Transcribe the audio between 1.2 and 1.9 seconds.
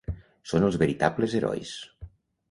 herois.